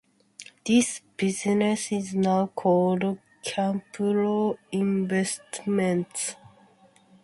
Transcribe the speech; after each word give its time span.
This 0.65 1.01
business 1.15 1.91
is 1.91 2.15
now 2.15 2.47
called 2.47 3.19
Canpro 3.45 4.57
Investments. 4.71 6.35